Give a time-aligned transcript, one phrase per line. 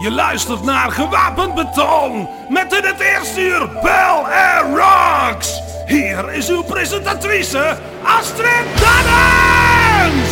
[0.00, 5.60] Je luistert naar Gewapend Beton met in het eerste uur Bell Air Rocks.
[5.86, 10.30] Hier is uw presentatrice Astrid Dannens.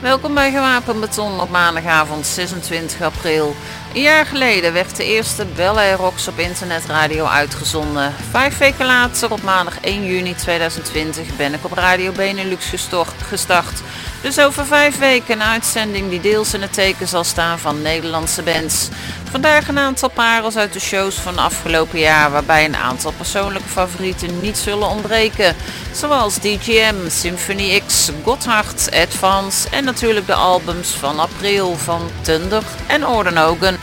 [0.00, 3.54] Welkom bij Gewapend Beton op maandagavond 26 april.
[3.94, 8.14] Een jaar geleden werd de eerste Bel Air Rocks op internetradio uitgezonden.
[8.30, 12.72] Vijf weken later, op maandag 1 juni 2020, ben ik op Radio Benelux
[13.28, 13.80] gestart.
[14.22, 18.42] Dus over vijf weken een uitzending die deels in het teken zal staan van Nederlandse
[18.42, 18.88] bands.
[19.30, 24.40] Vandaag een aantal parels uit de shows van afgelopen jaar, waarbij een aantal persoonlijke favorieten
[24.40, 25.56] niet zullen ontbreken.
[25.92, 33.06] Zoals DGM, Symphony X, Gotthard, Advance en natuurlijk de albums van april van Thunder en
[33.06, 33.79] Ordenogen.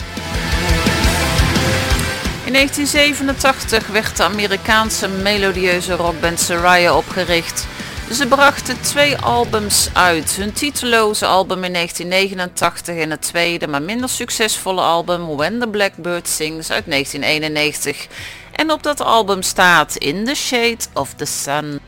[2.46, 7.68] In 1987 werd de Amerikaanse melodieuze rockband Soraya opgericht.
[8.12, 10.32] Ze brachten twee albums uit.
[10.32, 16.28] Hun titeloze album in 1989 en het tweede, maar minder succesvolle album When the Blackbird
[16.28, 18.08] Sings uit 1991.
[18.52, 21.80] En op dat album staat In the Shade of the Sun.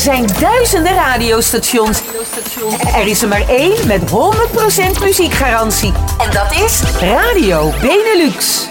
[0.00, 2.00] Er zijn duizenden radiostations.
[2.94, 5.92] Er is er maar één met 100% muziekgarantie.
[6.18, 8.68] En dat is Radio Benelux.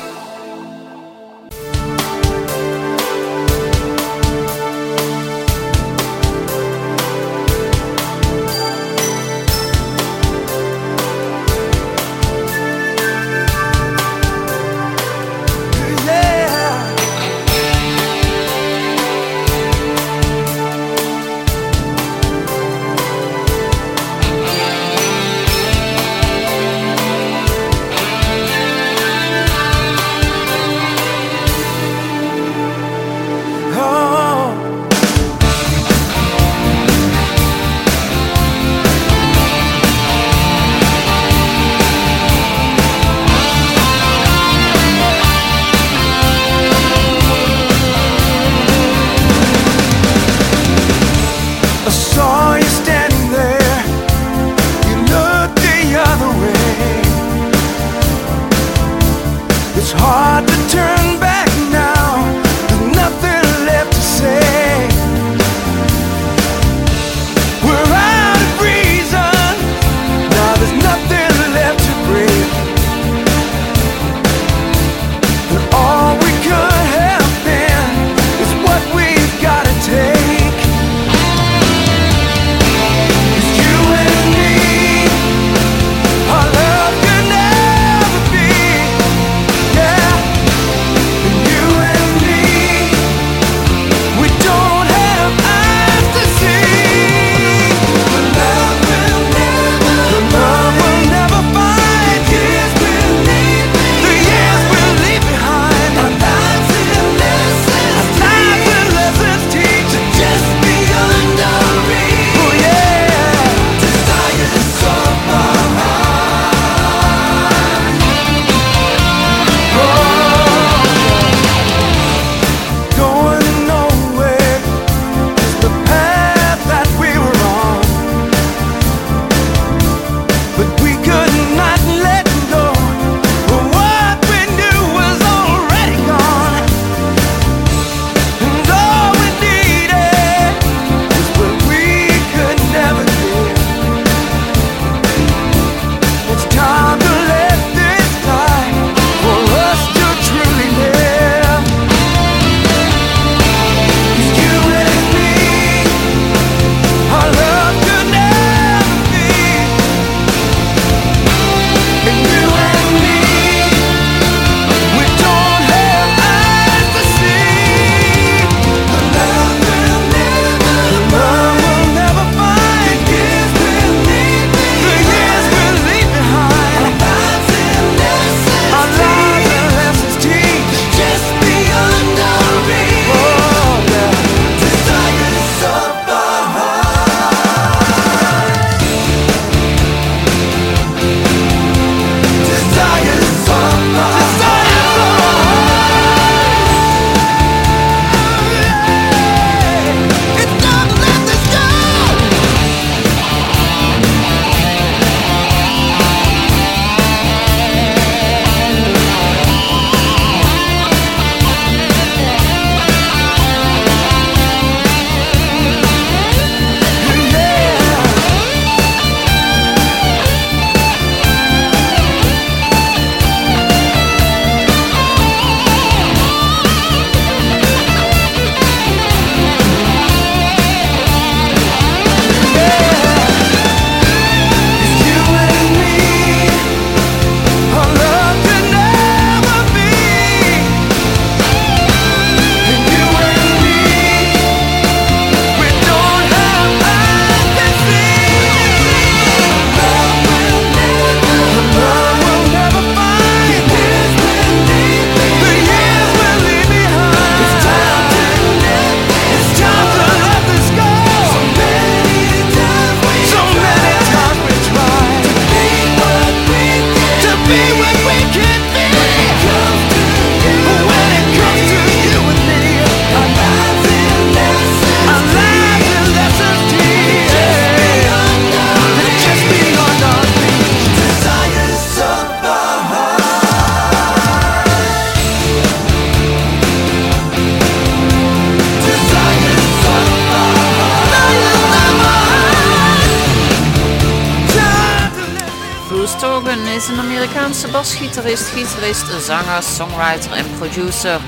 [298.95, 301.19] Zanger, songwriter en producer.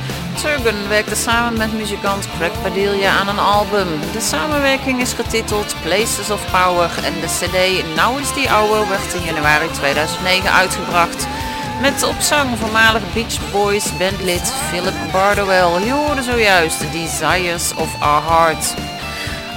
[0.41, 3.87] Turgon werkte samen met muzikant Craig Padilla aan een album.
[4.13, 9.13] De samenwerking is getiteld Places of Power en de cd Now is the Hour werd
[9.13, 11.27] in januari 2009 uitgebracht.
[11.81, 15.85] Met op zang voormalig Beach Boys bandlid Philip Bardwell.
[15.85, 18.73] Je hoorde zojuist Desires of Our Heart.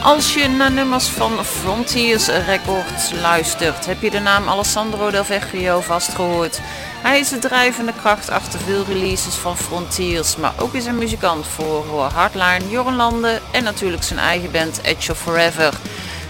[0.03, 5.81] Als je naar nummers van Frontiers Records luistert, heb je de naam Alessandro Del Vecchio
[5.81, 6.61] vastgehoord.
[7.05, 11.47] Hij is de drijvende kracht achter veel releases van Frontiers, maar ook is een muzikant
[11.47, 15.75] voor Hardline, Jornlanden en natuurlijk zijn eigen band Edge of Forever.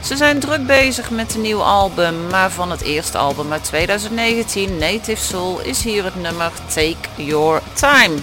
[0.02, 4.78] Ze zijn druk bezig met een nieuw album, maar van het eerste album uit 2019,
[4.78, 8.14] Native Soul, is hier het nummer Take Your Time.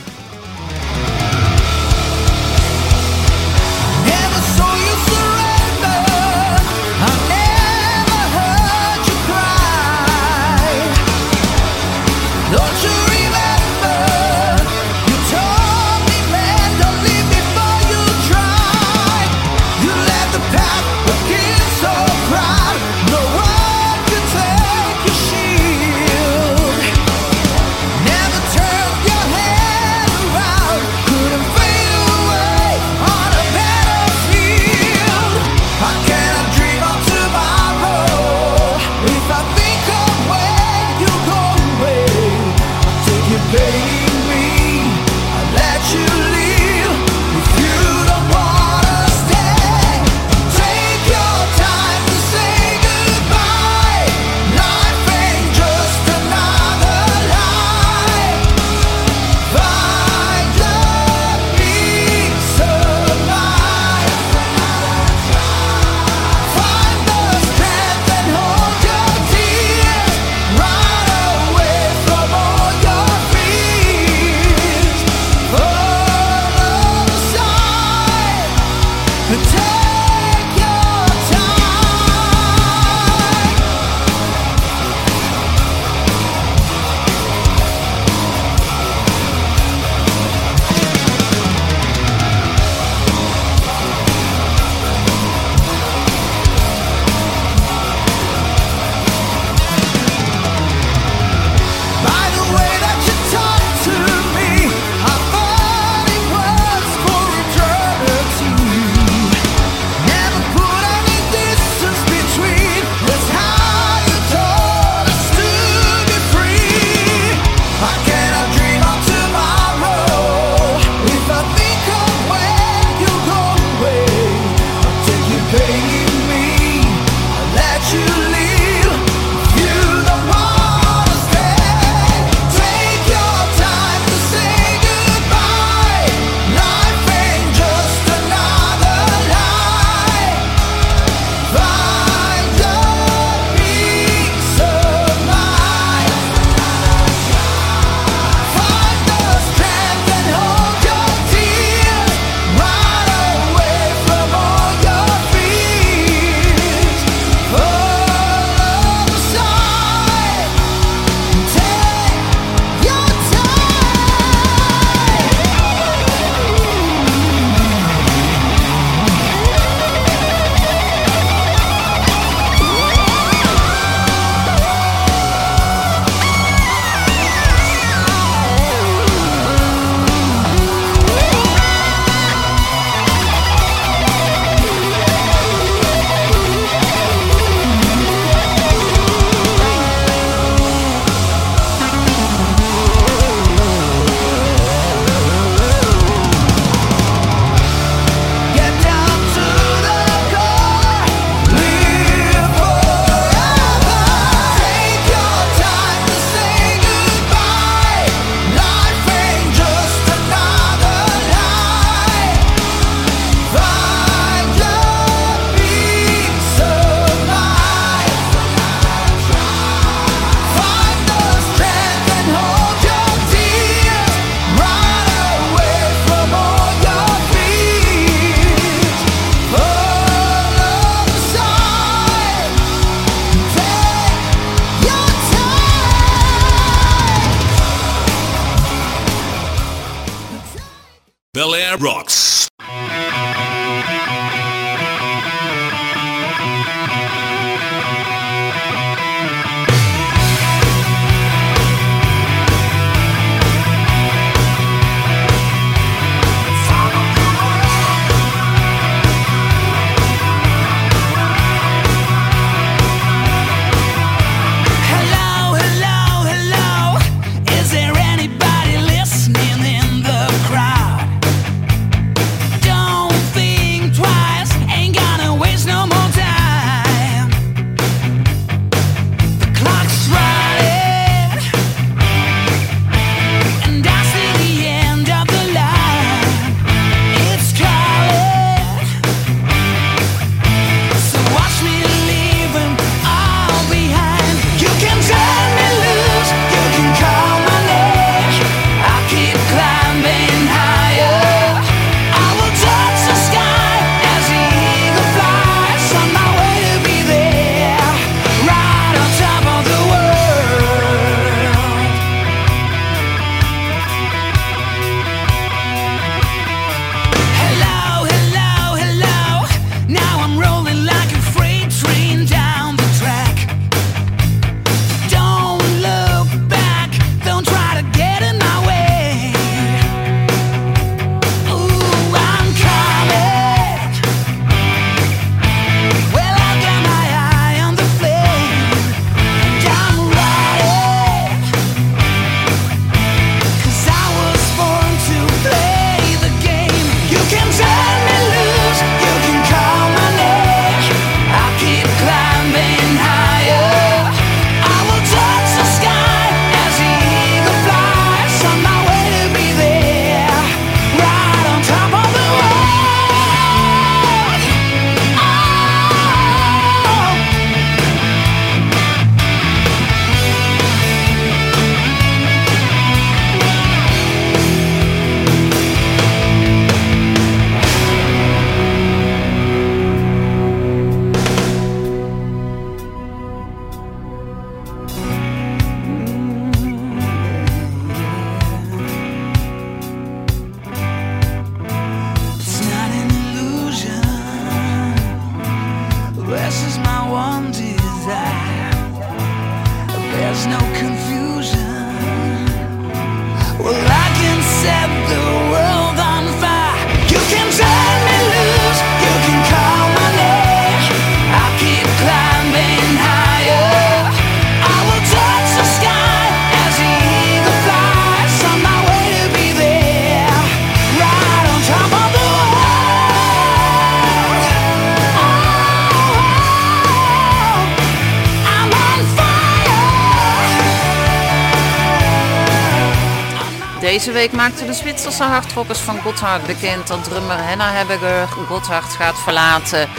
[434.01, 439.20] Deze week maakten de Zwitserse hardrockers van Gotthard bekend dat drummer Henna Hebbiger Gotthard gaat
[439.20, 439.90] verlaten.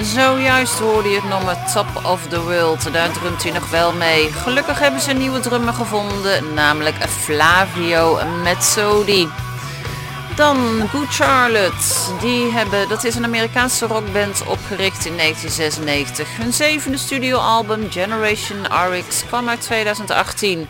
[0.00, 4.32] Zojuist hoorde je het nummer Top of the World, daar drumt hij nog wel mee.
[4.32, 9.28] Gelukkig hebben ze een nieuwe drummer gevonden, namelijk Flavio Mezzodi.
[10.36, 12.16] Dan Good Charlotte.
[12.20, 16.36] Die hebben, dat is een Amerikaanse rockband opgericht in 1996.
[16.36, 20.68] Hun zevende studioalbum Generation RX kwam uit 2018.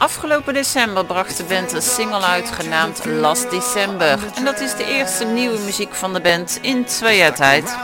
[0.00, 4.18] Afgelopen december bracht de band een single uit genaamd Last December.
[4.34, 7.76] En dat is de eerste nieuwe muziek van de band in twee jaar tijd.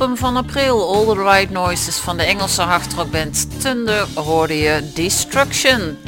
[0.00, 5.98] Album van april, All the Right Noises van de Engelse hardrockband Thunder, hoorde je Destruction.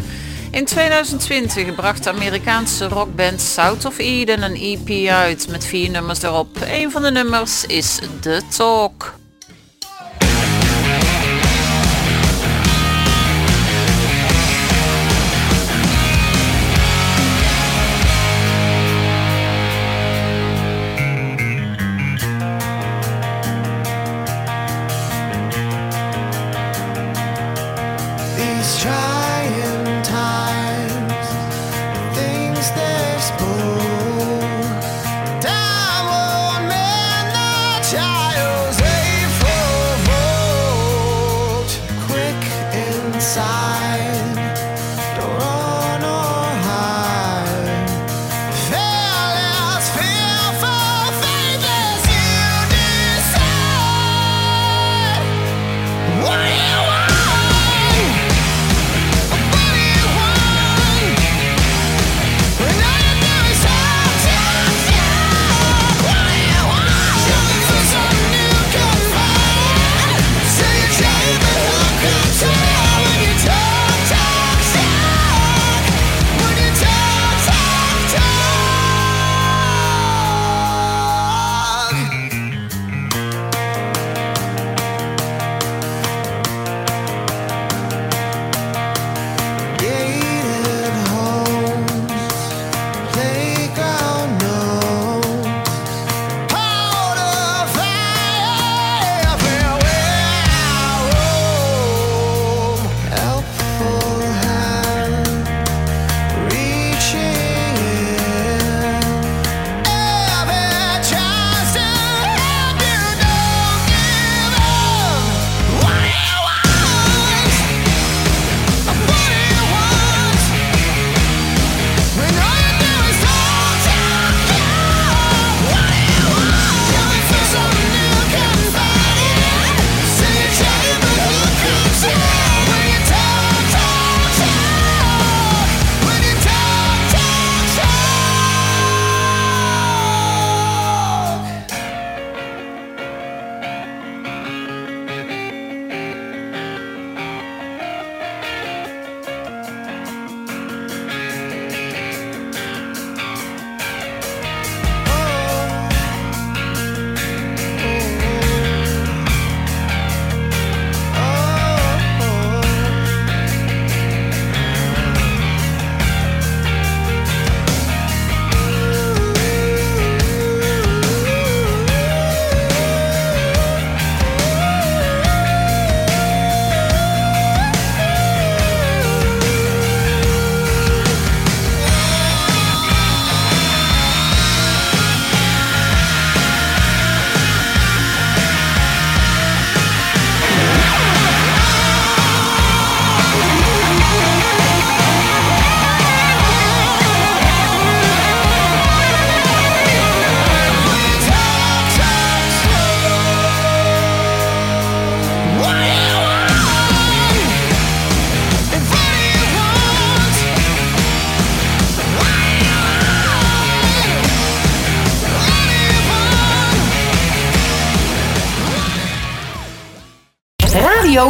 [0.51, 6.23] In 2020 bracht de Amerikaanse rockband South of Eden een EP uit met vier nummers
[6.23, 6.57] erop.
[6.67, 9.20] Een van de nummers is The Talk.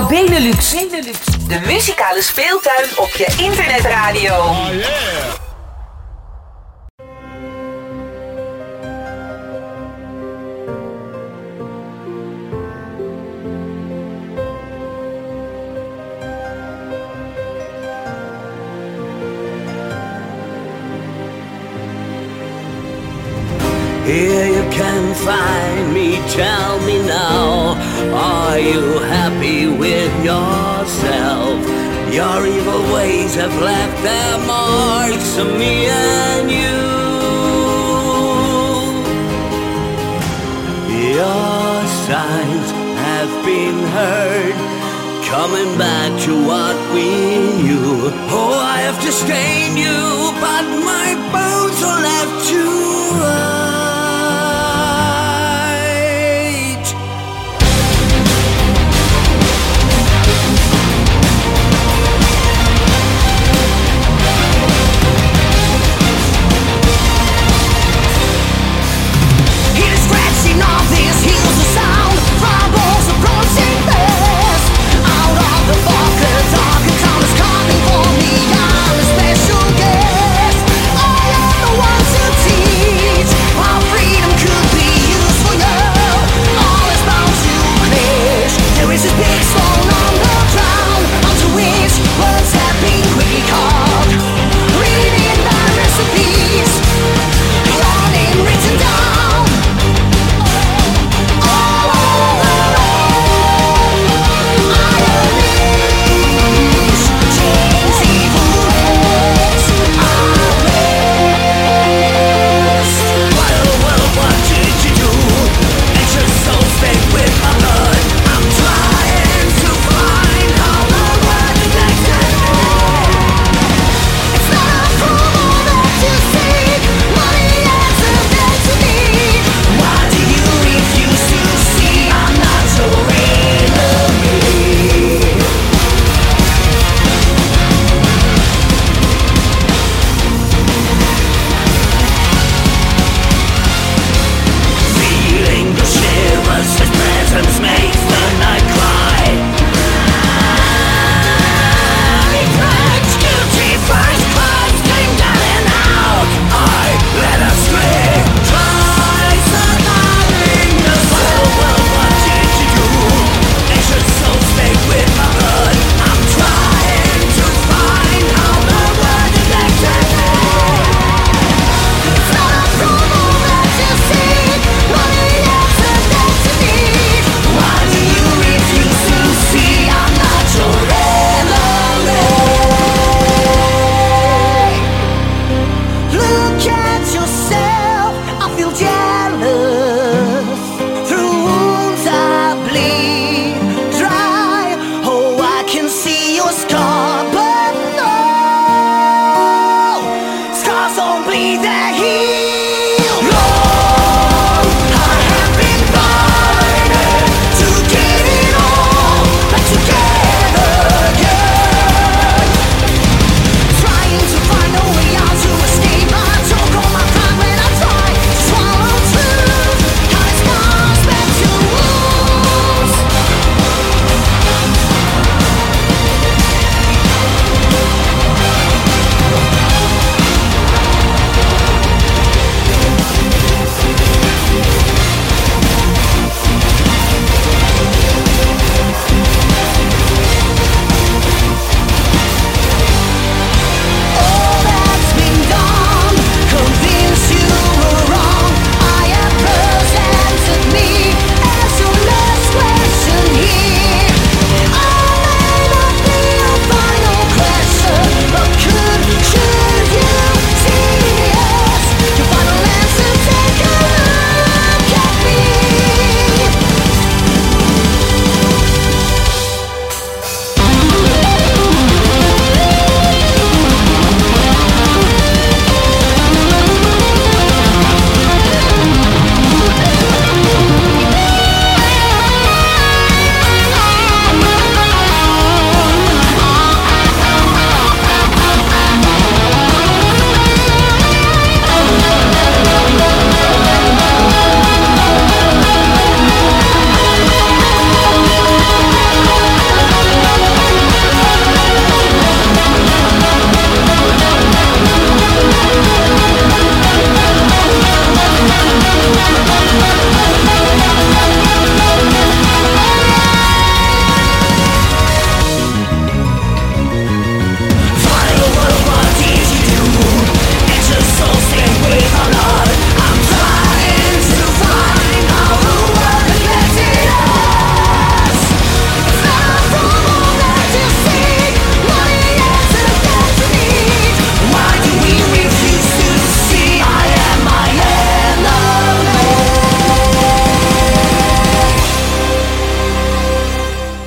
[0.09, 0.71] Benelux.
[1.49, 4.35] De muzikale speeltuin op je internetradio.
[4.35, 5.50] Here
[32.12, 36.81] Your evil ways have left their marks on me and you.
[41.14, 42.70] Your signs
[43.07, 44.57] have been heard,
[45.31, 47.07] coming back to what we
[47.62, 48.11] knew.
[48.29, 52.62] Oh, I have stain you, but my bones are left to
[53.20, 53.60] rot.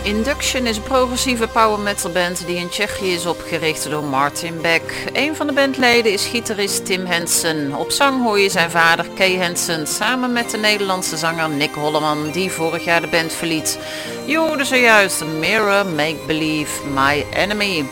[0.05, 5.05] Origin is een progressieve power metal band die in Tsjechië is opgericht door Martin Beck.
[5.13, 7.75] Een van de bandleden is gitarist Tim Hensen.
[7.75, 12.31] Op zang hoor je zijn vader Kay Hensen samen met de Nederlandse zanger Nick Holleman
[12.31, 13.79] die vorig jaar de band verliet.
[14.25, 17.85] Je hoorde zojuist Mirror Make Believe My Enemy.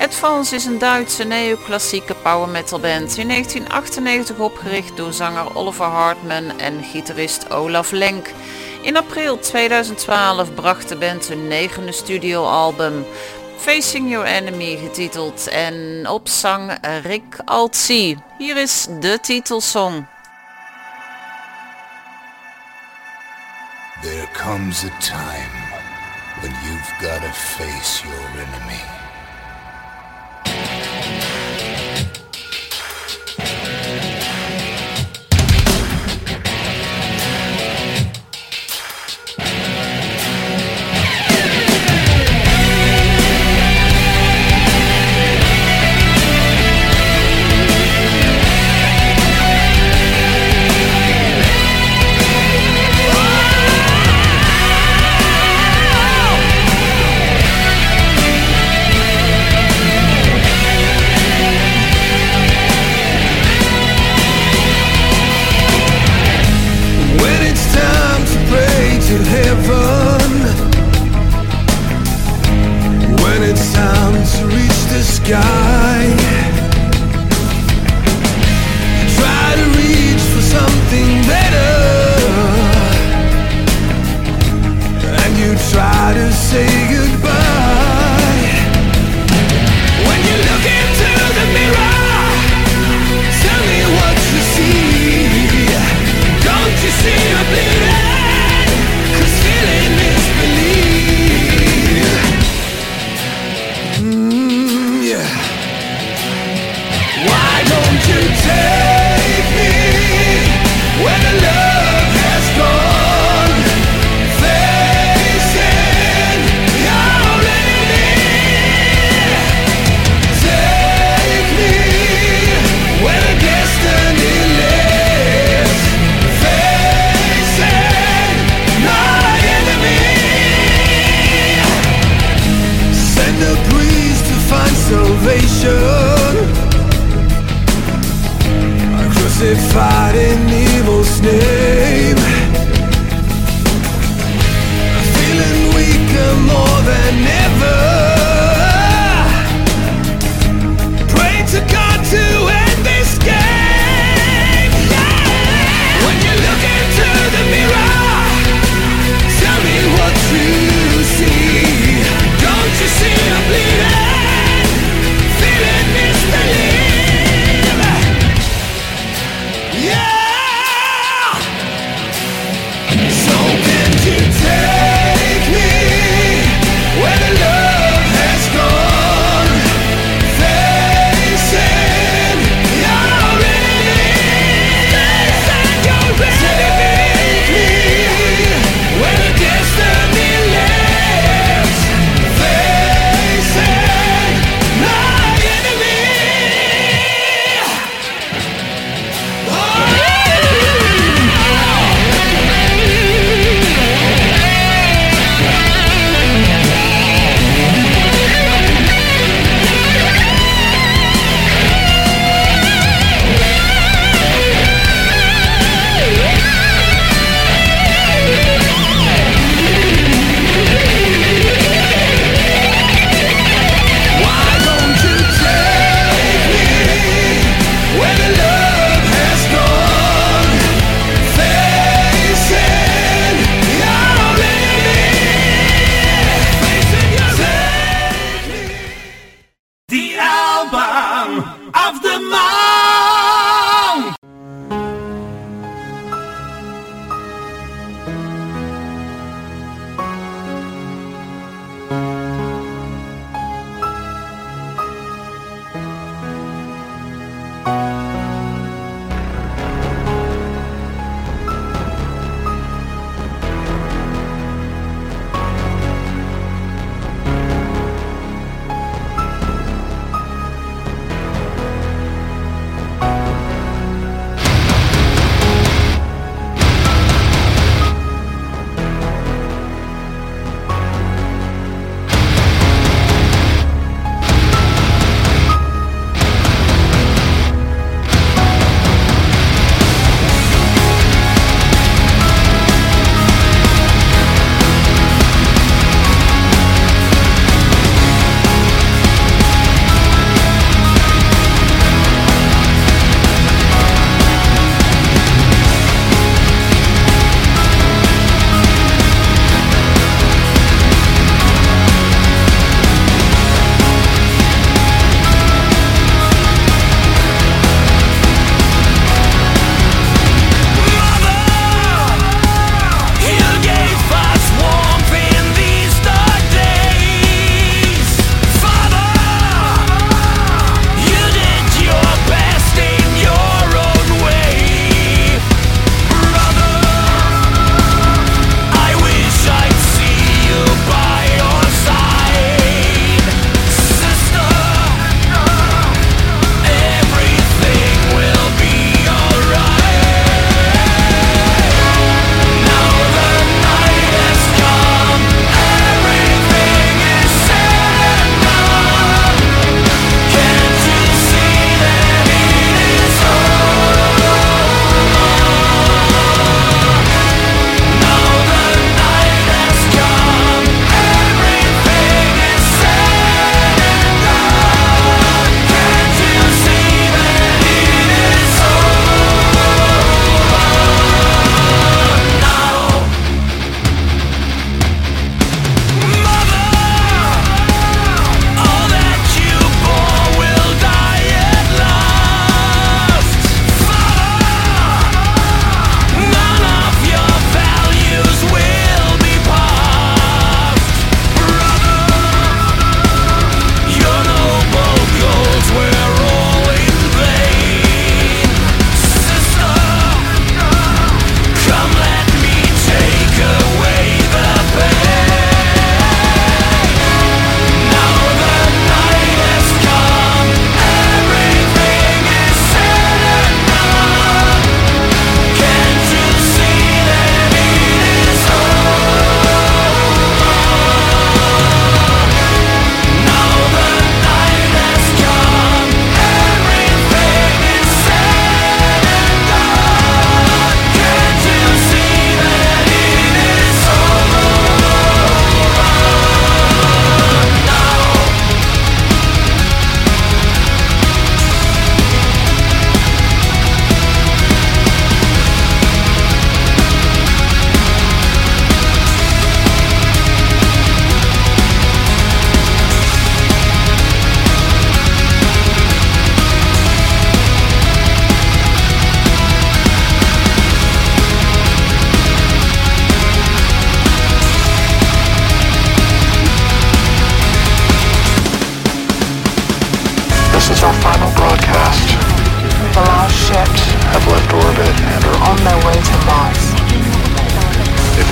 [0.00, 6.58] Advance is een Duitse neoclassieke power metal band in 1998 opgericht door zanger Oliver Hartman
[6.58, 8.28] en gitarist Olaf Lenk.
[8.86, 13.04] In april 2012 bracht de band hun negende studioalbum
[13.56, 18.18] Facing Your Enemy getiteld en op zang Rick Altzie.
[18.38, 20.06] Hier is de titelsong.
[24.02, 25.50] There comes a time
[26.40, 28.95] when you've face your enemy.
[75.28, 75.55] God.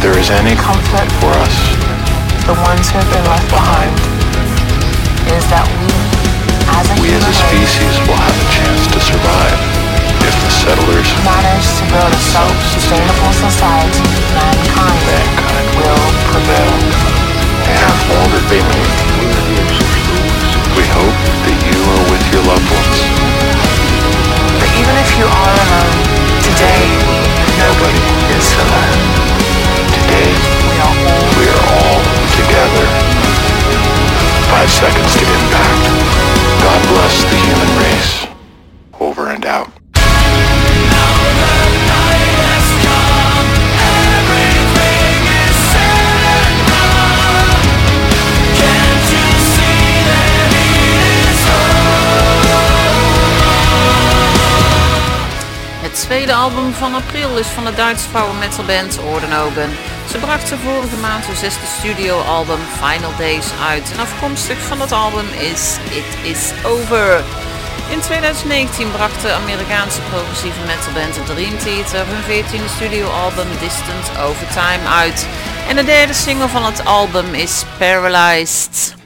[0.05, 1.57] There is any comfort for us,
[2.45, 3.89] The ones who have been left behind
[5.33, 5.89] is that we,
[6.77, 9.57] as a we as a species will have a chance to survive.
[10.21, 14.05] If the settlers manage to build a self-sustainable society,
[14.37, 16.77] mankind, mankind will prevail.
[17.65, 18.93] and all that they need.
[20.77, 21.17] We hope
[21.49, 23.01] that you are with your loved ones.
[24.61, 25.97] But even if you are alone,
[26.45, 26.93] today,
[27.57, 28.05] nobody
[28.37, 29.24] is alone.
[30.15, 30.31] Today,
[30.71, 32.01] We are all we are all
[32.39, 32.87] together.
[34.53, 35.83] Five seconds to impact.
[36.63, 38.13] God bless the human race.
[39.01, 39.71] Over and out.
[39.95, 41.43] Now the
[41.91, 43.49] night has come.
[44.15, 46.05] Everything is set.
[55.83, 59.71] Het tweede album van april is van de Duitse power metal band Ordenogen.
[60.15, 65.27] Ze brachten vorige maand hun zesde studioalbum Final Days uit en afkomstig van dat album
[65.39, 67.25] is It Is Over.
[67.91, 74.89] In 2019 bracht de Amerikaanse progressieve metalband Dream Theater hun 14e studioalbum Distant Over Time
[74.89, 75.27] uit.
[75.69, 79.04] En de derde single van het album is Paralyzed.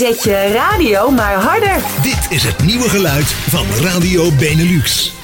[0.00, 1.82] Zet je radio maar harder.
[2.02, 5.19] Dit is het nieuwe geluid van Radio Benelux.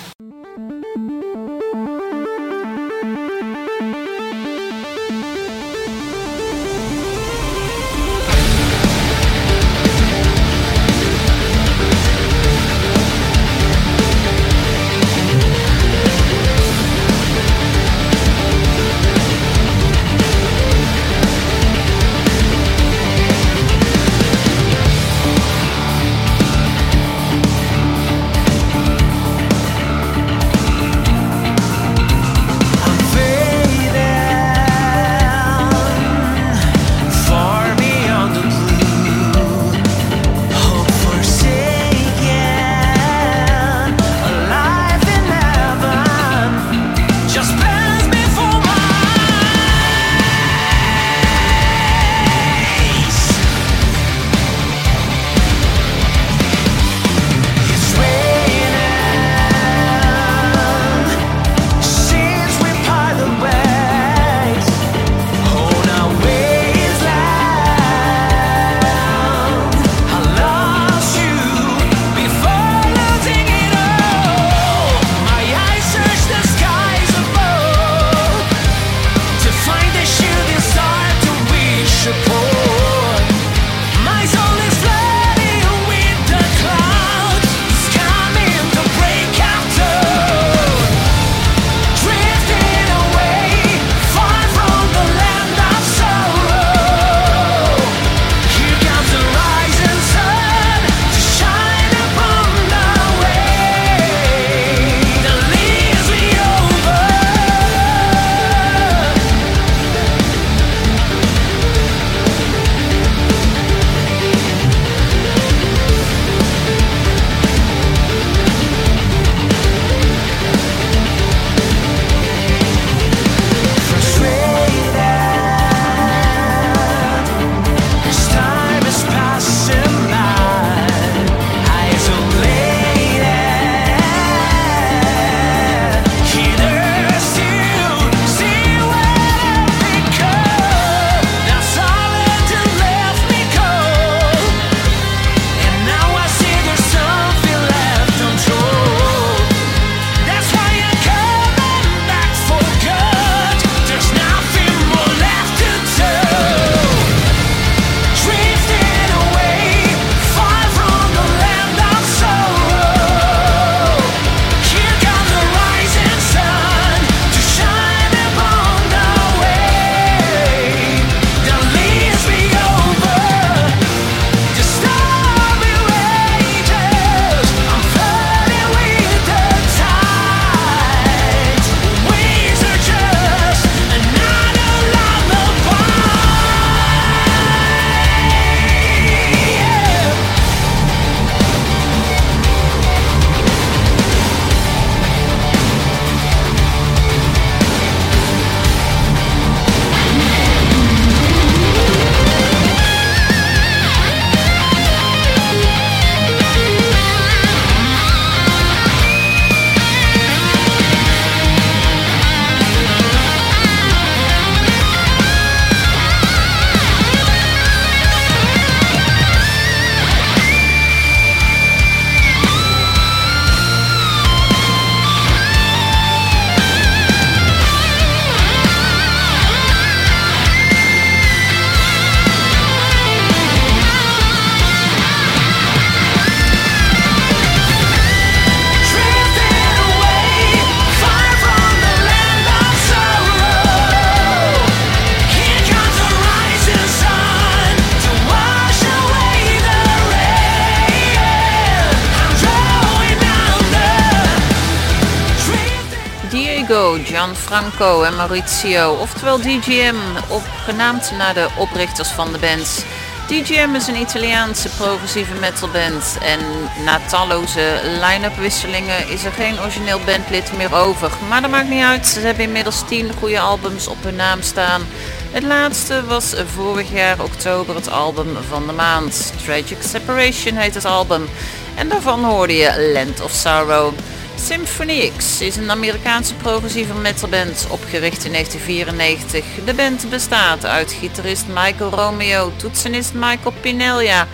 [257.78, 259.94] En Maurizio, oftewel DGM,
[260.28, 262.84] opgenaamd naar de oprichters van de band.
[263.26, 266.38] DGM is een Italiaanse progressieve metalband en
[266.84, 271.10] na talloze line-up wisselingen is er geen origineel bandlid meer over.
[271.28, 274.82] Maar dat maakt niet uit, ze hebben inmiddels 10 goede albums op hun naam staan.
[275.30, 279.32] Het laatste was vorig jaar oktober het album van de maand.
[279.44, 281.28] Tragic Separation heet het album
[281.74, 283.92] en daarvan hoorde je Land of Sorrow.
[284.38, 289.44] Symphony X is een Amerikaanse progressieve metalband opgericht in 1994.
[289.64, 294.26] De band bestaat uit gitarist Michael Romeo, toetsenist Michael Pinelia,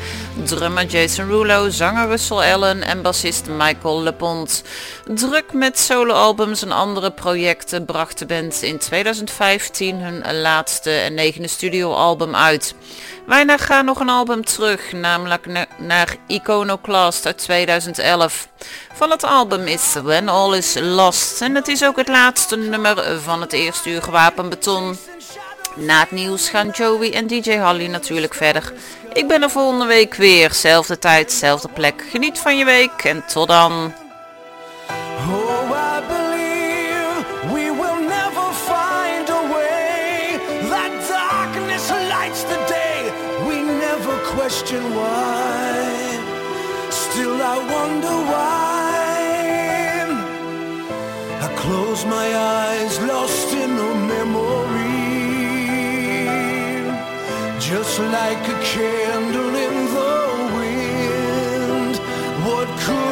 [0.45, 4.63] drummer Jason Rulo, zanger Russell Allen en bassist Michael LePont.
[5.15, 11.49] Druk met soloalbums en andere projecten bracht de band in 2015 hun laatste en negende
[11.49, 12.75] studioalbum uit.
[13.27, 18.49] Wij gaan nog een album terug, namelijk naar Iconoclast uit 2011
[19.03, 21.41] van het album is When All Is Lost.
[21.41, 24.99] En het is ook het laatste nummer van het eerste uur Gewapen Beton.
[25.75, 28.73] Na het nieuws gaan Joey en DJ Holly natuurlijk verder.
[29.13, 30.53] Ik ben er volgende week weer.
[30.53, 32.05] Zelfde tijd, zelfde plek.
[32.11, 33.93] Geniet van je week en tot dan.
[44.37, 45.42] question
[52.17, 52.29] my
[52.61, 55.13] eyes lost in a memory.
[57.71, 60.13] Just like a candle in the
[60.57, 61.95] wind
[62.47, 63.12] what could